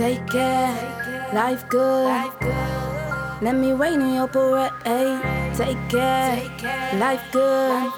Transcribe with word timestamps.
Take 0.00 0.26
care, 0.28 1.30
life 1.34 1.68
good. 1.68 2.32
Let 3.42 3.54
me 3.54 3.74
wait 3.74 3.92
in 3.92 4.14
your 4.14 4.28
parade. 4.28 4.72
Eh? 4.86 5.52
Take 5.54 5.76
care, 5.90 6.42
life 6.98 7.22
good. 7.30 7.92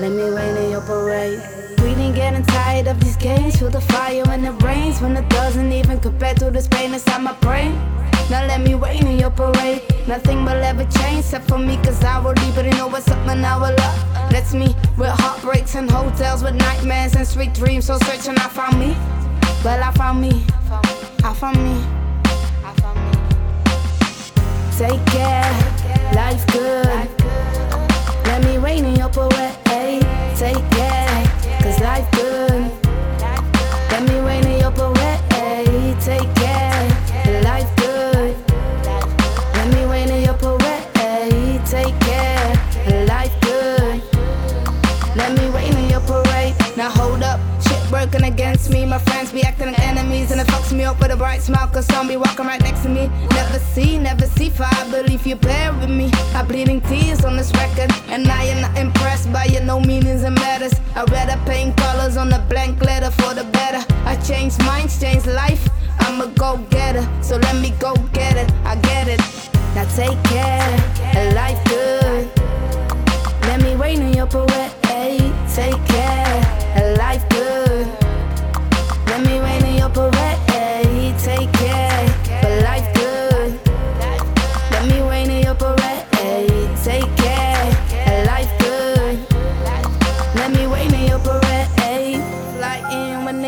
Let 0.00 0.10
me 0.10 0.34
wait 0.34 0.56
in 0.64 0.72
your 0.72 0.80
parade. 0.80 1.40
Breathing, 1.76 2.12
getting 2.12 2.42
tired 2.42 2.88
of 2.88 2.98
these 2.98 3.14
games. 3.14 3.60
Feel 3.60 3.70
the 3.70 3.80
fire 3.80 4.24
when 4.24 4.44
it 4.44 4.60
rains. 4.64 5.00
When 5.00 5.16
it 5.16 5.28
doesn't 5.28 5.70
even 5.70 6.00
compare 6.00 6.34
to 6.34 6.50
this 6.50 6.66
pain 6.66 6.92
inside 6.92 7.22
my 7.22 7.34
brain. 7.34 7.72
Now 8.28 8.44
let 8.48 8.60
me 8.60 8.74
wait 8.74 9.00
in 9.00 9.16
your 9.16 9.30
parade. 9.30 9.82
Nothing 10.08 10.42
will 10.42 10.60
ever 10.70 10.86
change 10.86 11.20
except 11.20 11.46
for 11.46 11.58
me, 11.58 11.76
cause 11.84 12.02
I 12.02 12.18
will 12.18 12.32
leave, 12.32 12.56
but 12.56 12.64
you 12.64 12.72
know 12.72 12.88
what's 12.88 13.06
up, 13.06 13.28
and 13.28 13.46
I 13.46 13.54
will 13.54 13.76
love. 13.76 14.30
That's 14.32 14.54
me 14.54 14.74
with 14.98 15.10
heartbreaks 15.10 15.76
and 15.76 15.88
hotels, 15.88 16.42
with 16.42 16.56
nightmares 16.56 17.14
and 17.14 17.24
sweet 17.24 17.54
dreams. 17.54 17.84
So 17.84 17.96
searching, 17.98 18.36
I 18.38 18.48
found 18.48 18.80
me. 18.80 18.96
Well, 19.62 19.84
I 19.84 19.92
found 19.92 20.20
me. 20.20 20.44
I 21.30 21.32
found 21.32 21.58
me. 21.58 21.80
Take 24.76 25.06
care, 25.06 25.42
life 25.52 25.82
good. 25.84 25.99
Against 48.32 48.70
me. 48.70 48.86
My 48.86 48.98
friends 48.98 49.32
be 49.32 49.42
acting 49.42 49.66
like 49.66 49.78
enemies, 49.80 50.30
and 50.30 50.40
it 50.40 50.46
fucks 50.46 50.72
me 50.72 50.84
up 50.84 50.98
with 51.00 51.10
a 51.10 51.16
bright 51.16 51.42
smile. 51.42 51.68
Cause 51.68 51.86
some 51.86 52.08
be 52.08 52.16
walking 52.16 52.46
right 52.46 52.62
next 52.62 52.82
to 52.82 52.88
me. 52.88 53.08
Never 53.30 53.58
see, 53.58 53.98
never 53.98 54.26
see, 54.26 54.50
for 54.50 54.64
I 54.64 54.88
believe 54.90 55.26
you 55.26 55.36
bear 55.36 55.72
with 55.72 55.90
me. 55.90 56.10
I'm 56.34 56.46
bleeding 56.46 56.80
tears 56.82 57.24
on 57.24 57.36
this 57.36 57.52
record, 57.52 57.90
and 58.08 58.26
I 58.28 58.44
am 58.44 58.60
not 58.62 58.76
impressed 58.78 59.32
by 59.32 59.44
your 59.46 59.62
no 59.62 59.80
meanings 59.80 60.22
and 60.22 60.34
matters. 60.36 60.74
I 60.94 61.04
read 61.04 61.28
the 61.28 61.38
paint 61.50 61.76
colors 61.76 62.16
on 62.16 62.32
a 62.32 62.38
blank 62.48 62.82
letter 62.82 63.10
for 63.10 63.34
the 63.34 63.44
better. 63.44 63.82
I 64.04 64.16
changed 64.16 64.58
minds, 64.64 65.00
changed 65.00 65.26
life. 65.26 65.68
I'm 66.00 66.20
a 66.20 66.28
go 66.28 66.56
getter, 66.70 67.06
so 67.22 67.36
let 67.36 67.56
me 67.56 67.70
go 67.78 67.94
get 68.12 68.36
it. 68.36 68.50
I 68.64 68.76
get 68.76 69.08
it. 69.08 69.20
Now 69.74 69.86
take 69.94 70.20
care, 70.24 71.34
life 71.34 71.62
good. 71.66 72.30
Let 73.42 73.62
me 73.62 73.76
wait 73.76 73.98
in 73.98 74.12
your 74.14 74.26
parade. 74.26 74.70
Take 75.54 75.89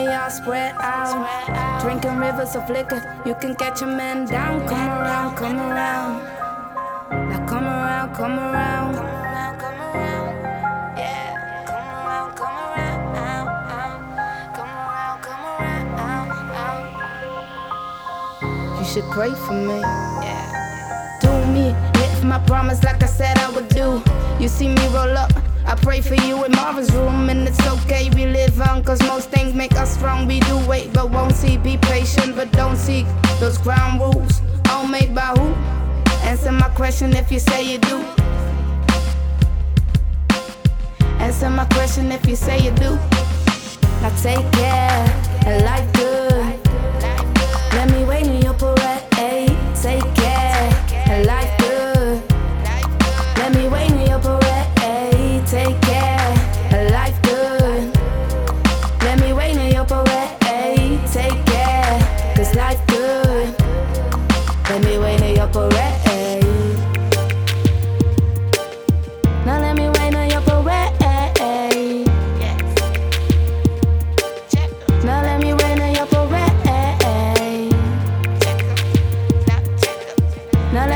they 0.04 0.14
all 0.14 0.30
spread 0.30 0.74
out. 0.78 1.80
Drinking 1.82 2.16
rivers 2.16 2.56
of 2.56 2.68
liquor, 2.68 3.00
you 3.24 3.34
can 3.34 3.54
catch 3.54 3.82
a 3.82 3.86
man 3.86 4.26
down. 4.26 4.66
Come 4.66 4.88
around, 4.88 5.36
come 5.36 5.58
around. 5.58 6.24
Now 7.10 7.46
come 7.46 7.64
around, 7.64 8.14
come 8.14 8.38
around. 8.38 8.94
You 18.78 18.84
should 18.84 19.08
pray 19.10 19.32
for 19.46 19.52
me. 19.52 19.78
Yeah. 20.26 21.18
Do 21.20 21.30
me, 21.54 21.74
live 22.00 22.24
my 22.24 22.38
promise 22.46 22.82
like 22.82 23.02
I 23.02 23.06
said 23.06 23.38
I 23.38 23.50
would 23.50 23.68
do. 23.68 24.02
You 24.40 24.48
see 24.48 24.68
me 24.68 24.86
roll 24.88 25.16
up. 25.16 25.32
I 25.64 25.76
pray 25.76 26.00
for 26.00 26.14
you 26.26 26.44
in 26.44 26.50
Marvin's 26.52 26.90
room, 26.92 27.21
strong. 30.02 30.26
We 30.26 30.40
do 30.40 30.56
wait, 30.66 30.92
but 30.92 31.10
won't 31.10 31.32
see. 31.32 31.56
Be 31.56 31.76
patient, 31.76 32.34
but 32.34 32.50
don't 32.50 32.76
seek 32.76 33.06
those 33.38 33.56
ground 33.56 34.00
rules. 34.00 34.42
All 34.70 34.86
made 34.86 35.14
by 35.14 35.30
who? 35.38 35.48
Answer 36.28 36.50
my 36.50 36.68
question 36.70 37.14
if 37.14 37.30
you 37.30 37.38
say 37.38 37.60
you 37.70 37.78
do. 37.78 37.98
Answer 41.26 41.50
my 41.50 41.66
question 41.66 42.10
if 42.10 42.26
you 42.26 42.34
say 42.34 42.58
you 42.58 42.72
do. 42.72 42.90
Now 44.02 44.12
take 44.26 44.46
care 44.60 45.02
and 45.46 45.64
life 45.64 45.92
good. 45.92 46.11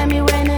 me 0.09 0.21
when 0.21 0.51
I 0.51 0.56